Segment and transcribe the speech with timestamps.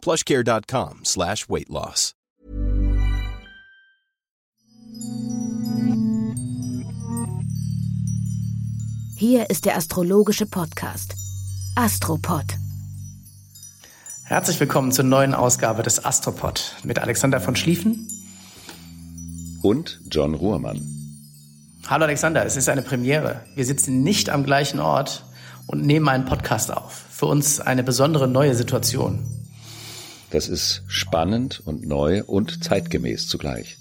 [0.00, 2.14] plushcare.com slash weight loss.
[9.20, 11.14] Hier ist der astrologische Podcast
[11.74, 12.44] Astropod.
[14.24, 18.08] Herzlich willkommen zur neuen Ausgabe des Astropod mit Alexander von Schlieffen
[19.62, 20.80] und John Ruhrmann.
[21.86, 23.42] Hallo Alexander, es ist eine Premiere.
[23.54, 25.26] Wir sitzen nicht am gleichen Ort
[25.66, 27.04] und nehmen einen Podcast auf.
[27.10, 29.39] Für uns eine besondere neue Situation.
[30.30, 33.76] Das ist spannend und neu und zeitgemäß zugleich.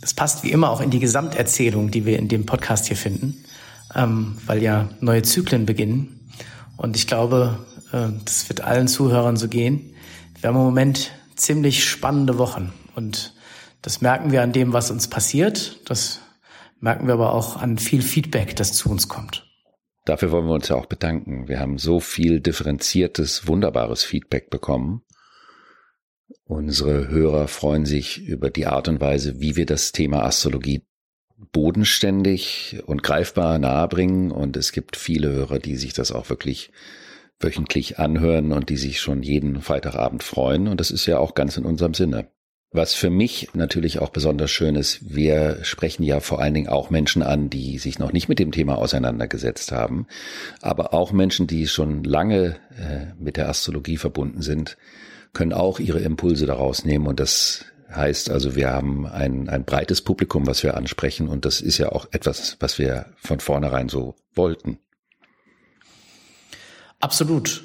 [0.00, 3.44] Das passt wie immer auch in die Gesamterzählung, die wir in dem Podcast hier finden,
[3.94, 6.28] ähm, weil ja neue Zyklen beginnen.
[6.76, 7.58] Und ich glaube,
[7.92, 9.94] äh, das wird allen Zuhörern so gehen.
[10.40, 13.34] Wir haben im Moment ziemlich spannende Wochen und
[13.82, 15.80] das merken wir an dem, was uns passiert.
[15.88, 16.20] Das
[16.80, 19.46] merken wir aber auch an viel Feedback, das zu uns kommt.
[20.04, 21.48] Dafür wollen wir uns ja auch bedanken.
[21.48, 25.02] Wir haben so viel differenziertes, wunderbares Feedback bekommen.
[26.44, 30.82] Unsere Hörer freuen sich über die Art und Weise, wie wir das Thema Astrologie
[31.52, 34.30] bodenständig und greifbar nahebringen.
[34.30, 36.70] Und es gibt viele Hörer, die sich das auch wirklich
[37.40, 40.68] wöchentlich anhören und die sich schon jeden Freitagabend freuen.
[40.68, 42.28] Und das ist ja auch ganz in unserem Sinne.
[42.72, 46.90] Was für mich natürlich auch besonders schön ist, wir sprechen ja vor allen Dingen auch
[46.90, 50.06] Menschen an, die sich noch nicht mit dem Thema auseinandergesetzt haben,
[50.60, 54.76] aber auch Menschen, die schon lange äh, mit der Astrologie verbunden sind,
[55.32, 57.64] können auch ihre Impulse daraus nehmen und das
[57.94, 61.90] heißt also, wir haben ein, ein breites Publikum, was wir ansprechen und das ist ja
[61.90, 64.78] auch etwas, was wir von vornherein so wollten.
[67.00, 67.64] Absolut.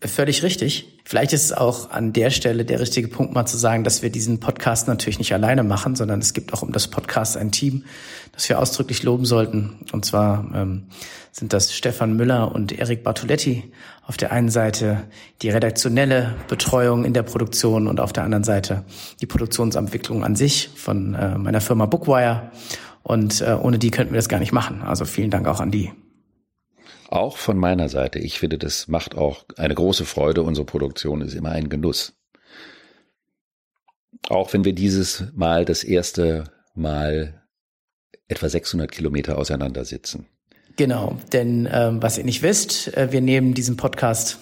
[0.00, 1.00] Völlig richtig.
[1.04, 4.10] Vielleicht ist es auch an der Stelle der richtige Punkt, mal zu sagen, dass wir
[4.10, 7.84] diesen Podcast natürlich nicht alleine machen, sondern es gibt auch um das Podcast ein Team,
[8.32, 9.80] das wir ausdrücklich loben sollten.
[9.90, 10.84] Und zwar ähm,
[11.32, 13.72] sind das Stefan Müller und Erik Bartoletti
[14.06, 15.08] auf der einen Seite
[15.42, 18.84] die redaktionelle Betreuung in der Produktion und auf der anderen Seite
[19.20, 22.52] die Produktionsentwicklung an sich von äh, meiner Firma Bookwire.
[23.02, 24.82] Und äh, ohne die könnten wir das gar nicht machen.
[24.82, 25.90] Also vielen Dank auch an die.
[27.14, 28.18] Auch von meiner Seite.
[28.18, 30.42] Ich finde, das macht auch eine große Freude.
[30.42, 32.14] Unsere Produktion ist immer ein Genuss.
[34.28, 37.40] Auch wenn wir dieses Mal das erste Mal
[38.26, 40.26] etwa 600 Kilometer auseinander sitzen.
[40.74, 44.38] Genau, denn ähm, was ihr nicht wisst, äh, wir nehmen diesen Podcast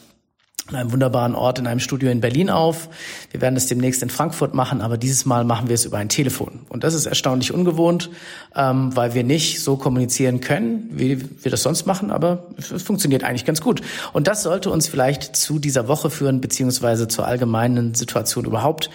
[0.69, 2.89] an einem wunderbaren Ort in einem Studio in Berlin auf.
[3.31, 6.09] Wir werden es demnächst in Frankfurt machen, aber dieses Mal machen wir es über ein
[6.09, 6.61] Telefon.
[6.69, 8.11] Und das ist erstaunlich ungewohnt,
[8.55, 13.25] ähm, weil wir nicht so kommunizieren können, wie wir das sonst machen, aber es funktioniert
[13.25, 13.83] eigentlich ganz gut.
[14.13, 18.89] Und das sollte uns vielleicht zu dieser Woche führen, beziehungsweise zur allgemeinen Situation überhaupt.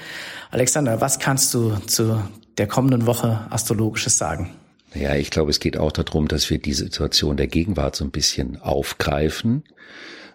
[0.52, 2.22] Alexander, was kannst du zu
[2.58, 4.52] der kommenden Woche Astrologisches sagen?
[4.96, 8.12] Ja, ich glaube, es geht auch darum, dass wir die Situation der Gegenwart so ein
[8.12, 9.64] bisschen aufgreifen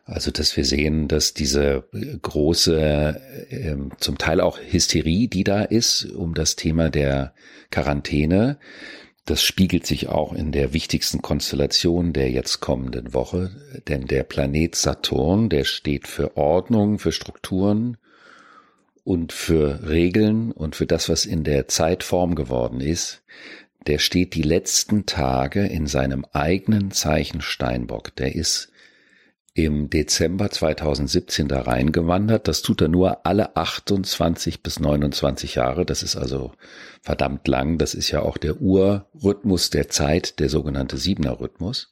[0.04, 1.84] also, dass wir sehen, dass diese
[2.22, 3.20] große,
[3.50, 7.34] äh, zum Teil auch Hysterie, die da ist, um das Thema der
[7.70, 8.58] Quarantäne,
[9.24, 13.52] das spiegelt sich auch in der wichtigsten Konstellation der jetzt kommenden Woche,
[13.86, 17.96] denn der Planet Saturn, der steht für Ordnung, für Strukturen
[19.04, 23.22] und für Regeln und für das, was in der Zeit Form geworden ist,
[23.86, 28.16] der steht die letzten Tage in seinem eigenen Zeichen Steinbock.
[28.16, 28.71] Der ist
[29.54, 32.48] im Dezember 2017 da reingewandert.
[32.48, 35.84] Das tut er nur alle 28 bis 29 Jahre.
[35.84, 36.52] Das ist also
[37.02, 37.76] verdammt lang.
[37.76, 41.90] Das ist ja auch der Urrhythmus der Zeit, der sogenannte Siebener Rhythmus.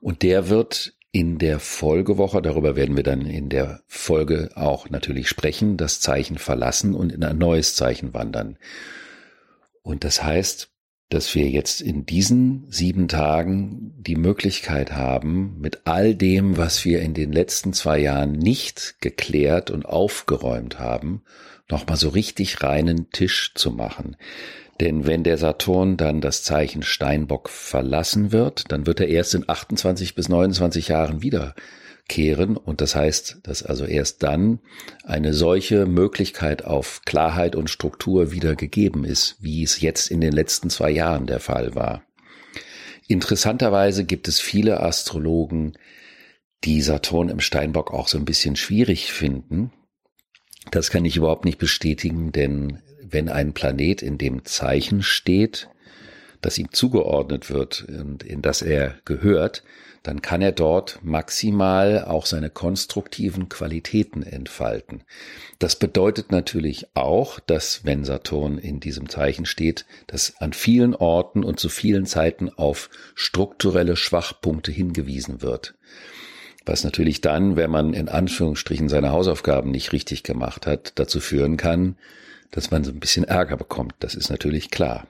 [0.00, 5.30] Und der wird in der Folgewoche, darüber werden wir dann in der Folge auch natürlich
[5.30, 8.58] sprechen, das Zeichen verlassen und in ein neues Zeichen wandern.
[9.80, 10.68] Und das heißt,
[11.08, 17.00] dass wir jetzt in diesen sieben Tagen die Möglichkeit haben, mit all dem, was wir
[17.00, 21.22] in den letzten zwei Jahren nicht geklärt und aufgeräumt haben,
[21.68, 24.16] nochmal so richtig reinen Tisch zu machen.
[24.80, 29.48] Denn wenn der Saturn dann das Zeichen Steinbock verlassen wird, dann wird er erst in
[29.48, 31.54] 28 bis 29 Jahren wieder
[32.08, 32.56] kehren.
[32.56, 34.60] Und das heißt, dass also erst dann
[35.04, 40.32] eine solche Möglichkeit auf Klarheit und Struktur wieder gegeben ist, wie es jetzt in den
[40.32, 42.02] letzten zwei Jahren der Fall war.
[43.08, 45.78] Interessanterweise gibt es viele Astrologen,
[46.64, 49.72] die Saturn im Steinbock auch so ein bisschen schwierig finden,
[50.70, 55.68] Das kann ich überhaupt nicht bestätigen, denn wenn ein Planet in dem Zeichen steht,
[56.46, 59.64] das ihm zugeordnet wird und in das er gehört,
[60.04, 65.02] dann kann er dort maximal auch seine konstruktiven Qualitäten entfalten.
[65.58, 71.42] Das bedeutet natürlich auch, dass wenn Saturn in diesem Zeichen steht, dass an vielen Orten
[71.42, 75.74] und zu vielen Zeiten auf strukturelle Schwachpunkte hingewiesen wird.
[76.64, 81.56] Was natürlich dann, wenn man in Anführungsstrichen seine Hausaufgaben nicht richtig gemacht hat, dazu führen
[81.56, 81.96] kann,
[82.52, 83.96] dass man so ein bisschen Ärger bekommt.
[83.98, 85.08] Das ist natürlich klar.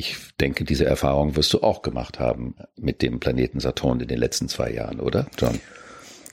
[0.00, 4.16] Ich denke, diese Erfahrung wirst du auch gemacht haben mit dem Planeten Saturn in den
[4.16, 5.60] letzten zwei Jahren, oder, John?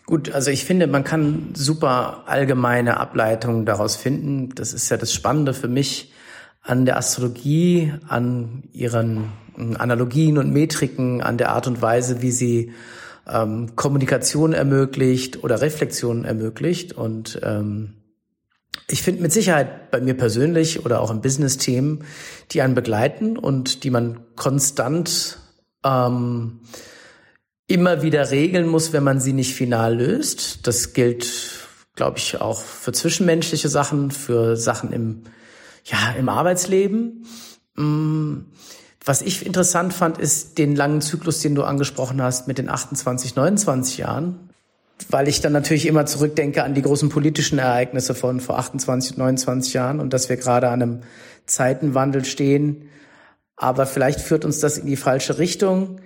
[0.05, 4.55] Gut, also ich finde, man kann super allgemeine Ableitungen daraus finden.
[4.55, 6.13] Das ist ja das Spannende für mich
[6.61, 12.71] an der Astrologie, an ihren Analogien und Metriken, an der Art und Weise, wie sie
[13.29, 16.93] ähm, Kommunikation ermöglicht oder Reflexion ermöglicht.
[16.93, 17.96] Und ähm,
[18.89, 22.05] ich finde mit Sicherheit bei mir persönlich oder auch im Business-Themen,
[22.51, 25.39] die einen begleiten und die man konstant
[25.83, 26.61] ähm,
[27.67, 30.65] immer wieder regeln muss, wenn man sie nicht final löst.
[30.67, 31.27] Das gilt,
[31.95, 35.23] glaube ich, auch für zwischenmenschliche Sachen, für Sachen im,
[35.83, 37.25] ja, im Arbeitsleben.
[37.75, 38.37] Mm,
[39.03, 43.35] was ich interessant fand, ist den langen Zyklus, den du angesprochen hast mit den 28,
[43.35, 44.46] 29 Jahren
[45.09, 49.73] weil ich dann natürlich immer zurückdenke an die großen politischen Ereignisse von vor 28, 29
[49.73, 50.99] Jahren und dass wir gerade an einem
[51.45, 52.89] Zeitenwandel stehen.
[53.55, 56.01] Aber vielleicht führt uns das in die falsche Richtung.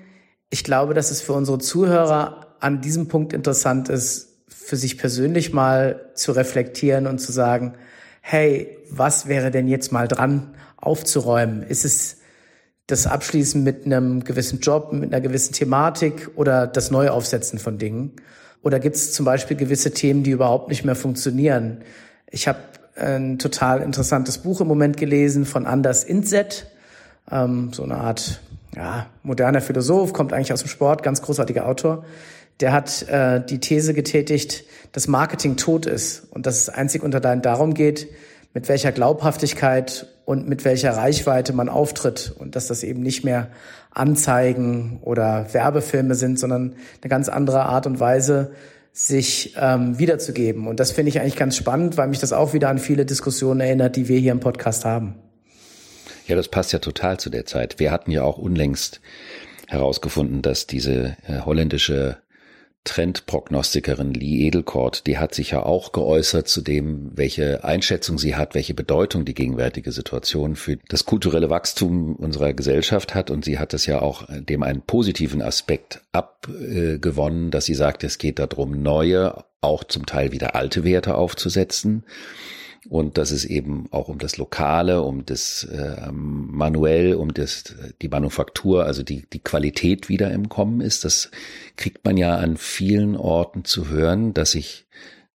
[0.50, 5.54] Ich glaube, dass es für unsere Zuhörer an diesem Punkt interessant ist, für sich persönlich
[5.54, 7.74] mal zu reflektieren und zu sagen,
[8.22, 11.64] hey, was wäre denn jetzt mal dran aufzuräumen?
[11.64, 12.18] Ist es
[12.88, 18.14] das Abschließen mit einem gewissen Job, mit einer gewissen Thematik oder das Neuaufsetzen von Dingen?
[18.64, 21.82] Oder gibt es zum Beispiel gewisse Themen, die überhaupt nicht mehr funktionieren?
[22.30, 22.60] Ich habe
[22.96, 26.68] ein total interessantes Buch im Moment gelesen von Anders Inset,
[27.32, 28.42] ähm, so eine Art
[28.76, 32.06] ja, moderner Philosoph, kommt eigentlich aus dem Sport, ganz großartiger Autor.
[32.60, 37.16] Der hat äh, die These getätigt, dass Marketing tot ist und dass es einzig und
[37.16, 38.08] allein darum geht,
[38.54, 43.50] mit welcher Glaubhaftigkeit und mit welcher Reichweite man auftritt und dass das eben nicht mehr
[43.92, 48.54] Anzeigen oder Werbefilme sind, sondern eine ganz andere Art und Weise,
[48.94, 50.68] sich ähm, wiederzugeben.
[50.68, 53.60] Und das finde ich eigentlich ganz spannend, weil mich das auch wieder an viele Diskussionen
[53.60, 55.16] erinnert, die wir hier im Podcast haben.
[56.28, 57.80] Ja, das passt ja total zu der Zeit.
[57.80, 59.02] Wir hatten ja auch unlängst
[59.68, 62.18] herausgefunden, dass diese äh, holländische
[62.84, 68.56] Trendprognostikerin Lee Edelkort, die hat sich ja auch geäußert zu dem, welche Einschätzung sie hat,
[68.56, 73.30] welche Bedeutung die gegenwärtige Situation für das kulturelle Wachstum unserer Gesellschaft hat.
[73.30, 78.18] Und sie hat es ja auch dem einen positiven Aspekt abgewonnen, dass sie sagt, es
[78.18, 82.04] geht darum, neue, auch zum Teil wieder alte Werte aufzusetzen
[82.90, 88.10] und dass es eben auch um das Lokale, um das äh, manuell, um das die
[88.10, 91.06] Manufaktur, also die die Qualität wieder im Kommen ist.
[91.06, 91.30] Das
[91.76, 94.88] kriegt man ja an vielen Orten zu hören, dass sich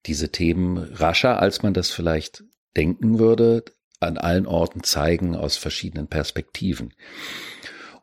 [0.06, 2.44] diese Themen rascher, als man das vielleicht
[2.76, 3.64] denken würde,
[4.00, 6.94] an allen Orten zeigen aus verschiedenen Perspektiven.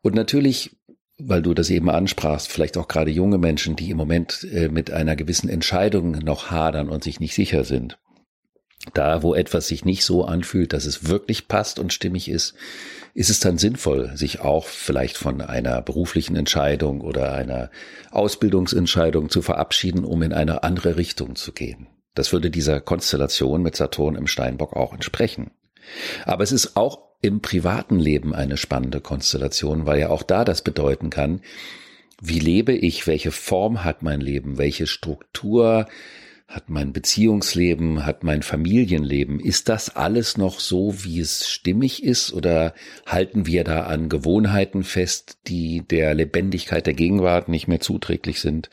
[0.02, 0.76] Und natürlich
[1.20, 4.92] weil du das eben ansprachst, vielleicht auch gerade junge Menschen, die im Moment äh, mit
[4.92, 8.00] einer gewissen Entscheidung noch hadern und sich nicht sicher sind.
[8.94, 12.56] Da, wo etwas sich nicht so anfühlt, dass es wirklich passt und stimmig ist,
[13.14, 17.70] ist es dann sinnvoll, sich auch vielleicht von einer beruflichen Entscheidung oder einer
[18.12, 21.88] Ausbildungsentscheidung zu verabschieden, um in eine andere Richtung zu gehen.
[22.16, 25.52] Das würde dieser Konstellation mit Saturn im Steinbock auch entsprechen.
[26.26, 30.62] Aber es ist auch im privaten Leben eine spannende Konstellation, weil ja auch da das
[30.62, 31.42] bedeuten kann,
[32.22, 35.88] wie lebe ich, welche Form hat mein Leben, welche Struktur
[36.50, 42.34] hat mein Beziehungsleben, hat mein Familienleben, ist das alles noch so, wie es stimmig ist
[42.34, 42.74] oder
[43.06, 48.72] halten wir da an Gewohnheiten fest, die der Lebendigkeit der Gegenwart nicht mehr zuträglich sind?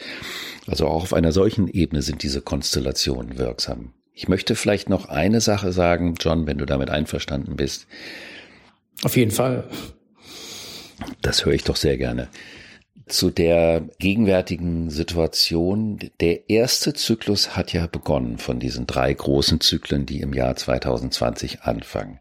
[0.67, 3.93] Also auch auf einer solchen Ebene sind diese Konstellationen wirksam.
[4.15, 7.87] Ich möchte vielleicht noch eine Sache sagen, John, wenn du damit einverstanden bist.
[9.03, 9.69] Auf jeden Fall.
[11.21, 12.31] Das höre ich doch sehr gerne
[13.07, 15.99] zu der gegenwärtigen Situation.
[16.21, 21.63] Der erste Zyklus hat ja begonnen von diesen drei großen Zyklen, die im Jahr 2020
[21.63, 22.21] anfangen.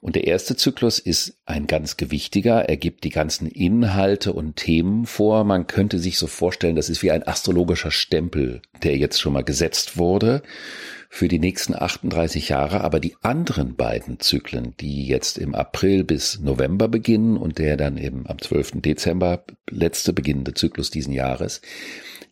[0.00, 2.68] Und der erste Zyklus ist ein ganz gewichtiger.
[2.68, 5.42] Er gibt die ganzen Inhalte und Themen vor.
[5.44, 9.42] Man könnte sich so vorstellen, das ist wie ein astrologischer Stempel, der jetzt schon mal
[9.42, 10.42] gesetzt wurde
[11.08, 16.38] für die nächsten 38 Jahre, aber die anderen beiden Zyklen, die jetzt im April bis
[16.40, 18.82] November beginnen und der dann eben am 12.
[18.82, 21.62] Dezember letzte beginnende Zyklus diesen Jahres,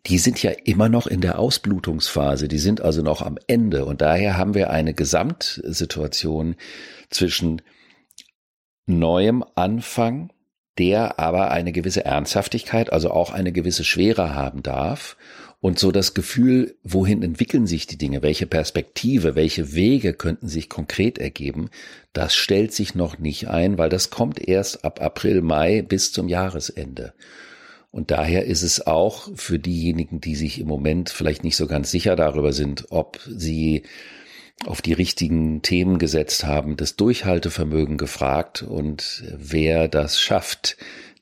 [0.07, 3.87] die sind ja immer noch in der Ausblutungsphase, die sind also noch am Ende.
[3.87, 6.55] Und daher haben wir eine Gesamtsituation
[7.11, 7.63] zwischen
[8.87, 10.31] neuem Anfang,
[10.79, 15.17] der aber eine gewisse Ernsthaftigkeit, also auch eine gewisse Schwere haben darf
[15.61, 20.69] und so das Gefühl, wohin entwickeln sich die Dinge, welche Perspektive, welche Wege könnten sich
[20.69, 21.71] konkret ergeben,
[22.13, 26.29] das stellt sich noch nicht ein, weil das kommt erst ab April, Mai bis zum
[26.29, 27.15] Jahresende.
[27.91, 31.91] Und daher ist es auch für diejenigen, die sich im Moment vielleicht nicht so ganz
[31.91, 33.85] sicher darüber sind, ob sie
[34.67, 40.77] auf die richtigen Themen gesetzt haben, das Durchhaltevermögen gefragt und wer das schafft,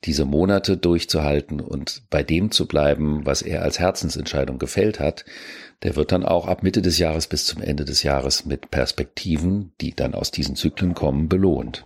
[0.05, 5.25] diese Monate durchzuhalten und bei dem zu bleiben, was er als Herzensentscheidung gefällt hat,
[5.83, 9.73] der wird dann auch ab Mitte des Jahres bis zum Ende des Jahres mit Perspektiven,
[9.81, 11.85] die dann aus diesen Zyklen kommen, belohnt.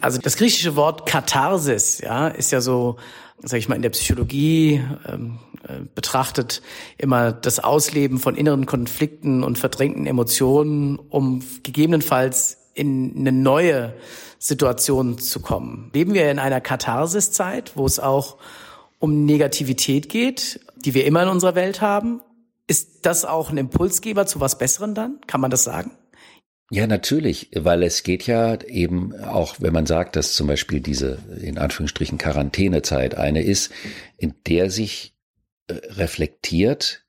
[0.00, 2.96] Also das griechische Wort Katharsis, ja, ist ja so,
[3.42, 6.60] sag ich mal, in der Psychologie ähm, äh, betrachtet
[6.98, 13.94] immer das Ausleben von inneren Konflikten und verdrängten Emotionen, um gegebenenfalls in eine neue
[14.38, 15.90] Situation zu kommen.
[15.94, 18.36] Leben wir in einer Katharsiszeit, wo es auch
[18.98, 22.20] um Negativität geht, die wir immer in unserer Welt haben?
[22.66, 25.20] Ist das auch ein Impulsgeber zu was Besseren dann?
[25.26, 25.92] Kann man das sagen?
[26.70, 31.18] Ja, natürlich, weil es geht ja eben auch, wenn man sagt, dass zum Beispiel diese
[31.40, 33.70] in Anführungsstrichen Quarantänezeit eine ist,
[34.16, 35.14] in der sich
[35.66, 37.03] äh, reflektiert,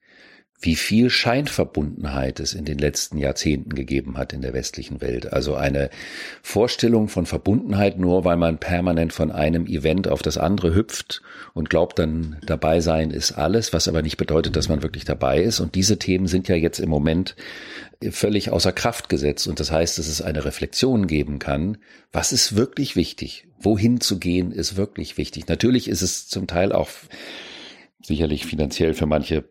[0.60, 5.32] wie viel Scheinverbundenheit es in den letzten Jahrzehnten gegeben hat in der westlichen Welt.
[5.32, 5.90] Also eine
[6.42, 11.22] Vorstellung von Verbundenheit nur, weil man permanent von einem Event auf das andere hüpft
[11.54, 15.42] und glaubt dann dabei sein ist alles, was aber nicht bedeutet, dass man wirklich dabei
[15.42, 15.60] ist.
[15.60, 17.36] Und diese Themen sind ja jetzt im Moment
[18.12, 19.48] völlig außer Kraft gesetzt.
[19.48, 21.78] Und das heißt, dass es eine Reflexion geben kann.
[22.12, 23.48] Was ist wirklich wichtig?
[23.60, 25.48] Wohin zu gehen ist wirklich wichtig.
[25.48, 26.90] Natürlich ist es zum Teil auch
[28.02, 29.44] sicherlich finanziell für manche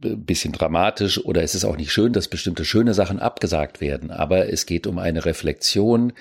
[0.00, 4.52] bisschen dramatisch oder es ist auch nicht schön, dass bestimmte schöne Sachen abgesagt werden, aber
[4.52, 6.12] es geht um eine Reflexion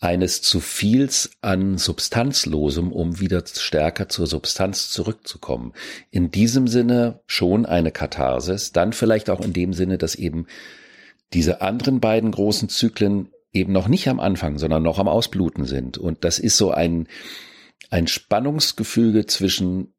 [0.00, 5.74] eines zu viels an Substanzlosem, um wieder stärker zur Substanz zurückzukommen.
[6.10, 10.46] In diesem Sinne schon eine Katharsis, dann vielleicht auch in dem Sinne, dass eben
[11.32, 15.98] diese anderen beiden großen Zyklen eben noch nicht am Anfang, sondern noch am Ausbluten sind.
[15.98, 17.06] Und das ist so ein,
[17.90, 19.91] ein Spannungsgefüge zwischen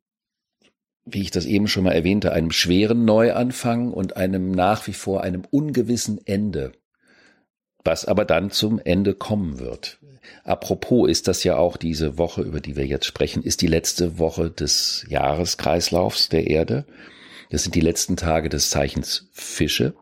[1.05, 5.23] wie ich das eben schon mal erwähnte, einem schweren Neuanfang und einem nach wie vor
[5.23, 6.71] einem ungewissen Ende,
[7.83, 9.99] was aber dann zum Ende kommen wird.
[10.43, 14.17] Apropos ist das ja auch diese Woche, über die wir jetzt sprechen, ist die letzte
[14.19, 16.85] Woche des Jahreskreislaufs der Erde.
[17.49, 19.93] Das sind die letzten Tage des Zeichens Fische.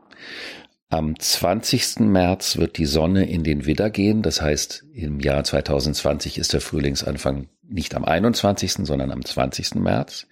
[0.89, 2.01] Am 20.
[2.01, 4.21] März wird die Sonne in den Widder gehen.
[4.21, 9.75] Das heißt, im Jahr 2020 ist der Frühlingsanfang nicht am 21., sondern am 20.
[9.75, 10.27] März.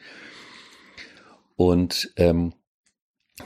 [1.59, 2.53] Und ähm,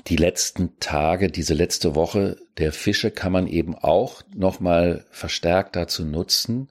[0.05, 6.05] die letzten Tage, diese letzte Woche der Fische kann man eben auch nochmal verstärkt dazu
[6.05, 6.70] nutzen,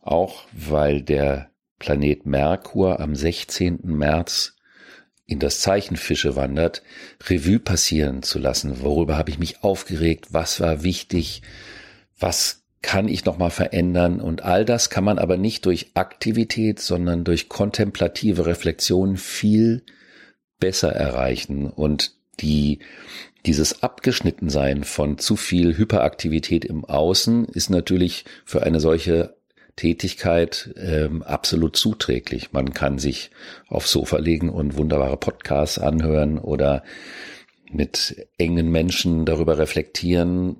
[0.00, 3.80] auch weil der Planet Merkur am 16.
[3.82, 4.56] März
[5.26, 6.82] in das Zeichen Fische wandert,
[7.28, 8.80] Revue passieren zu lassen.
[8.80, 10.28] Worüber habe ich mich aufgeregt?
[10.30, 11.42] Was war wichtig?
[12.18, 14.22] Was kann ich nochmal verändern?
[14.22, 19.84] Und all das kann man aber nicht durch Aktivität, sondern durch kontemplative Reflexion viel
[20.58, 22.80] besser erreichen und die
[23.46, 29.36] dieses Abgeschnittensein von zu viel Hyperaktivität im Außen ist natürlich für eine solche
[29.76, 32.52] Tätigkeit ähm, absolut zuträglich.
[32.52, 33.30] Man kann sich
[33.68, 36.82] aufs Sofa legen und wunderbare Podcasts anhören oder
[37.70, 40.56] mit engen Menschen darüber reflektieren,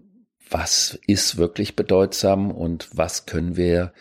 [0.50, 3.92] was ist wirklich bedeutsam und was können wir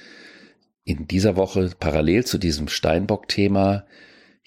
[0.83, 3.85] in dieser Woche parallel zu diesem Steinbock-Thema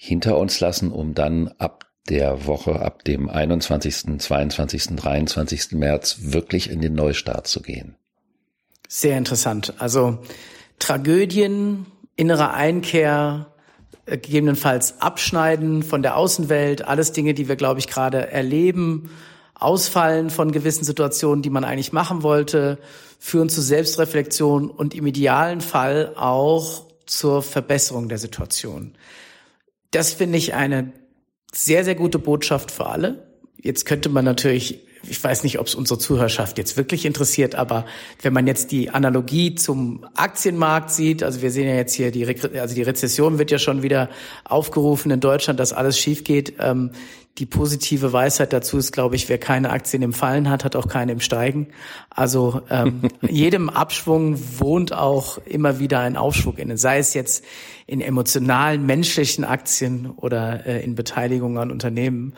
[0.01, 5.73] hinter uns lassen, um dann ab der Woche, ab dem 21., 22., 23.
[5.73, 7.95] März wirklich in den Neustart zu gehen.
[8.87, 9.73] Sehr interessant.
[9.77, 10.19] Also
[10.79, 13.47] Tragödien, innere Einkehr,
[14.05, 19.11] äh, gegebenenfalls Abschneiden von der Außenwelt, alles Dinge, die wir, glaube ich, gerade erleben,
[19.53, 22.77] Ausfallen von gewissen Situationen, die man eigentlich machen wollte,
[23.19, 28.93] führen zu Selbstreflexion und im idealen Fall auch zur Verbesserung der Situation.
[29.91, 30.93] Das finde ich eine
[31.51, 33.27] sehr, sehr gute Botschaft für alle.
[33.57, 37.85] Jetzt könnte man natürlich ich weiß nicht, ob es unsere Zuhörerschaft jetzt wirklich interessiert, aber
[38.21, 42.23] wenn man jetzt die Analogie zum Aktienmarkt sieht, also wir sehen ja jetzt hier die,
[42.23, 44.09] Re also die Rezession wird ja schon wieder
[44.43, 46.55] aufgerufen in Deutschland, dass alles schief geht.
[46.59, 46.91] Ähm,
[47.37, 50.89] die positive Weisheit dazu ist, glaube ich, wer keine Aktien im Fallen hat, hat auch
[50.89, 51.67] keine im Steigen.
[52.09, 57.45] Also ähm, jedem Abschwung wohnt auch immer wieder ein Aufschwung inne, sei es jetzt
[57.87, 62.33] in emotionalen, menschlichen Aktien oder äh, in Beteiligung an Unternehmen.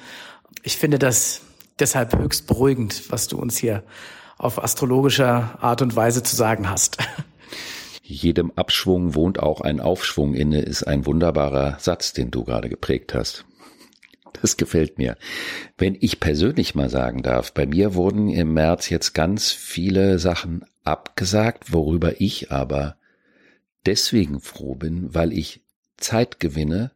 [0.62, 1.41] Ich finde das
[1.81, 3.83] deshalb höchst beruhigend, was du uns hier
[4.38, 6.97] auf astrologischer Art und Weise zu sagen hast.
[8.03, 13.13] Jedem Abschwung wohnt auch ein Aufschwung inne, ist ein wunderbarer Satz, den du gerade geprägt
[13.13, 13.45] hast.
[14.41, 15.17] Das gefällt mir.
[15.77, 20.65] Wenn ich persönlich mal sagen darf, bei mir wurden im März jetzt ganz viele Sachen
[20.83, 22.95] abgesagt, worüber ich aber
[23.85, 25.61] deswegen froh bin, weil ich
[25.97, 26.91] Zeit gewinne,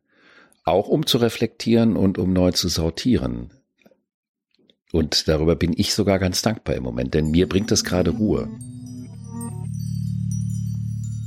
[0.64, 3.52] auch um zu reflektieren und um neu zu sortieren.
[4.96, 8.48] Und darüber bin ich sogar ganz dankbar im Moment, denn mir bringt das gerade Ruhe.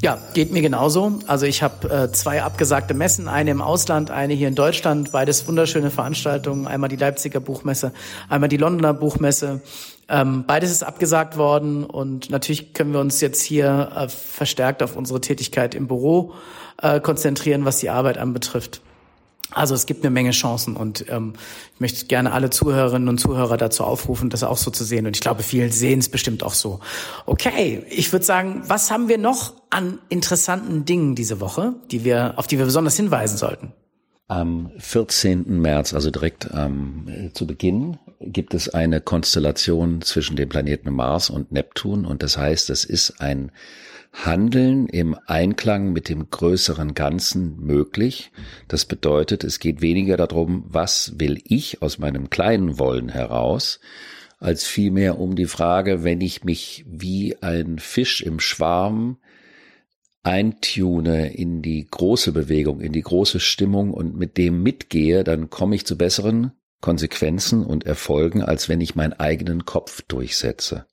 [0.00, 1.18] Ja, geht mir genauso.
[1.26, 5.46] Also ich habe äh, zwei abgesagte Messen, eine im Ausland, eine hier in Deutschland, beides
[5.46, 6.66] wunderschöne Veranstaltungen.
[6.66, 7.92] Einmal die Leipziger Buchmesse,
[8.30, 9.60] einmal die Londoner Buchmesse.
[10.08, 14.96] Ähm, beides ist abgesagt worden und natürlich können wir uns jetzt hier äh, verstärkt auf
[14.96, 16.32] unsere Tätigkeit im Büro
[16.80, 18.80] äh, konzentrieren, was die Arbeit anbetrifft.
[19.52, 21.32] Also es gibt eine Menge Chancen und ähm,
[21.74, 25.06] ich möchte gerne alle Zuhörerinnen und Zuhörer dazu aufrufen, das auch so zu sehen.
[25.06, 26.80] Und ich glaube, viele sehen es bestimmt auch so.
[27.24, 32.34] Okay, ich würde sagen, was haben wir noch an interessanten Dingen diese Woche, die wir,
[32.36, 33.72] auf die wir besonders hinweisen sollten?
[34.26, 35.58] Am 14.
[35.58, 41.52] März, also direkt ähm, zu Beginn, gibt es eine Konstellation zwischen dem Planeten Mars und
[41.52, 42.04] Neptun.
[42.04, 43.50] Und das heißt, es ist ein
[44.12, 48.32] Handeln im Einklang mit dem größeren Ganzen möglich.
[48.66, 53.80] Das bedeutet, es geht weniger darum, was will ich aus meinem kleinen Wollen heraus,
[54.38, 59.18] als vielmehr um die Frage, wenn ich mich wie ein Fisch im Schwarm
[60.22, 65.74] eintune in die große Bewegung, in die große Stimmung und mit dem mitgehe, dann komme
[65.74, 70.86] ich zu besseren Konsequenzen und Erfolgen, als wenn ich meinen eigenen Kopf durchsetze.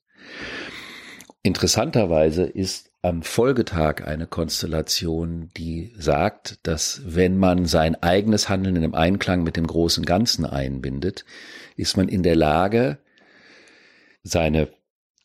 [1.42, 8.82] Interessanterweise ist am Folgetag eine Konstellation, die sagt, dass wenn man sein eigenes Handeln in
[8.82, 11.24] einem Einklang mit dem großen Ganzen einbindet,
[11.76, 12.98] ist man in der Lage,
[14.24, 14.70] seine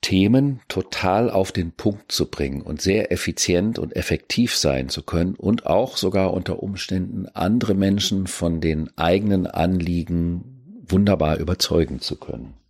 [0.01, 5.33] Themen total auf den Punkt zu bringen und sehr effizient und effektiv sein zu können
[5.33, 12.60] und auch sogar unter Umständen andere Menschen von den eigenen Anliegen wunderbar überzeugen zu können.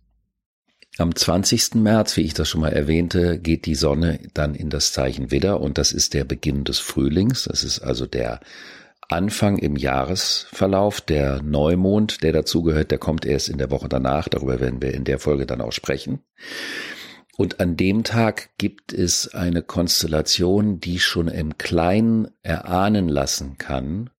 [0.98, 1.76] Am 20.
[1.76, 5.60] März, wie ich das schon mal erwähnte, geht die Sonne dann in das Zeichen Widder
[5.60, 7.44] und das ist der Beginn des Frühlings.
[7.44, 8.40] Das ist also der
[9.08, 11.00] Anfang im Jahresverlauf.
[11.00, 14.28] Der Neumond, der dazugehört, der kommt erst in der Woche danach.
[14.28, 16.20] Darüber werden wir in der Folge dann auch sprechen.
[17.38, 24.10] Und an dem Tag gibt es eine Konstellation, die schon im Kleinen erahnen lassen kann,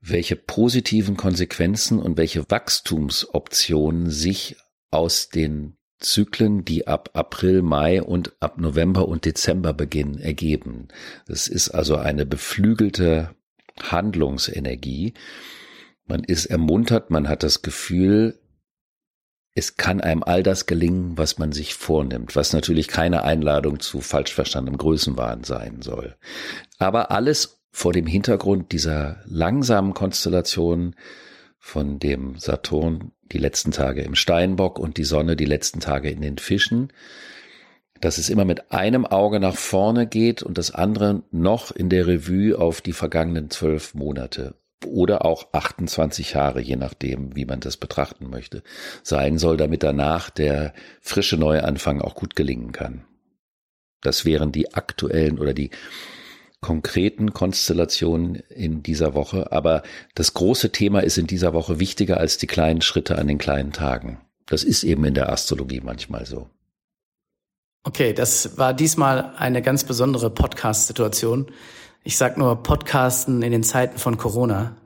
[0.00, 4.56] welche positiven Konsequenzen und welche Wachstumsoptionen sich
[4.90, 10.88] aus den Zyklen, die ab April, Mai und ab November und Dezember beginnen, ergeben.
[11.26, 13.34] Das ist also eine beflügelte
[13.80, 15.14] Handlungsenergie.
[16.06, 18.38] Man ist ermuntert, man hat das Gefühl,
[19.54, 24.00] es kann einem all das gelingen, was man sich vornimmt, was natürlich keine Einladung zu
[24.00, 26.16] falsch verstandenem Größenwahn sein soll.
[26.78, 30.94] Aber alles vor dem Hintergrund dieser langsamen Konstellation
[31.58, 36.20] von dem Saturn die letzten Tage im Steinbock und die Sonne die letzten Tage in
[36.20, 36.92] den Fischen,
[38.00, 42.06] dass es immer mit einem Auge nach vorne geht und das andere noch in der
[42.06, 44.54] Revue auf die vergangenen zwölf Monate
[44.86, 48.62] oder auch 28 Jahre, je nachdem, wie man das betrachten möchte,
[49.02, 53.04] sein soll, damit danach der frische Neuanfang auch gut gelingen kann.
[54.00, 55.70] Das wären die aktuellen oder die
[56.60, 59.52] konkreten Konstellationen in dieser Woche.
[59.52, 59.82] Aber
[60.14, 63.72] das große Thema ist in dieser Woche wichtiger als die kleinen Schritte an den kleinen
[63.72, 64.18] Tagen.
[64.46, 66.48] Das ist eben in der Astrologie manchmal so.
[67.84, 71.46] Okay, das war diesmal eine ganz besondere Podcast-Situation.
[72.02, 74.76] Ich sag nur Podcasten in den Zeiten von Corona.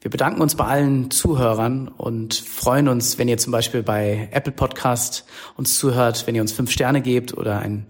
[0.00, 4.52] Wir bedanken uns bei allen Zuhörern und freuen uns, wenn ihr zum Beispiel bei Apple
[4.52, 5.24] Podcast
[5.56, 7.86] uns zuhört, wenn ihr uns fünf Sterne gebt oder ein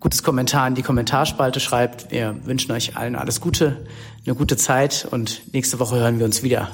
[0.00, 2.10] gutes Kommentar in die Kommentarspalte schreibt.
[2.10, 3.86] Wir wünschen euch allen alles Gute,
[4.26, 6.70] eine gute Zeit und nächste Woche hören wir uns wieder.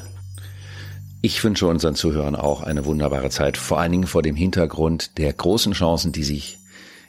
[1.23, 5.33] Ich wünsche unseren Zuhörern auch eine wunderbare Zeit, vor allen Dingen vor dem Hintergrund der
[5.33, 6.59] großen Chancen, die sich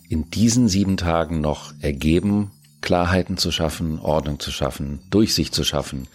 [0.09, 2.51] in diesen sieben Tagen noch ergeben,
[2.81, 6.07] Klarheiten zu schaffen, Ordnung zu schaffen, Durchsicht zu schaffen.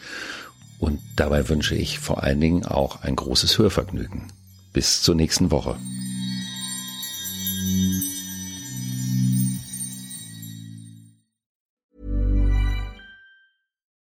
[0.81, 4.33] Und dabei wünsche ich vor allen Dingen auch ein großes Hörvergnügen.
[4.73, 5.77] Bis zur nächsten Woche.